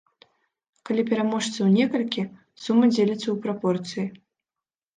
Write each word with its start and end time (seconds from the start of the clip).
Калі 0.89 1.03
пераможцаў 1.09 1.69
некалькі, 1.77 2.21
сума 2.65 2.91
дзеліцца 2.93 3.25
ў 3.31 3.35
прапорцыі. 3.47 4.11